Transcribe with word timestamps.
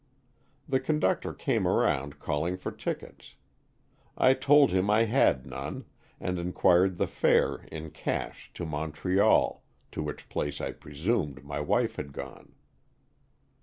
The 0.67 0.79
conductor 0.79 1.31
came 1.31 1.67
around 1.67 2.17
call 2.17 2.47
ing 2.47 2.57
for 2.57 2.71
tickets. 2.71 3.35
I 4.17 4.33
told 4.33 4.71
him 4.71 4.89
I 4.89 5.03
had 5.03 5.45
none, 5.45 5.85
and 6.19 6.39
inquired 6.39 6.97
the 6.97 7.05
fare 7.05 7.57
in 7.71 7.91
cash 7.91 8.49
to 8.55 8.65
Mon 8.65 8.93
treal, 8.93 9.59
to 9.91 10.01
which 10.01 10.27
place 10.27 10.59
I 10.59 10.71
presumed 10.71 11.45
my 11.45 11.59
wife 11.59 11.97
had 11.97 12.13
gone. 12.13 12.55